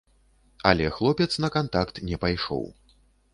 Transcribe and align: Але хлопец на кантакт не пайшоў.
Але 0.69 0.87
хлопец 0.95 1.27
на 1.45 1.49
кантакт 1.57 2.01
не 2.09 2.21
пайшоў. 2.25 2.65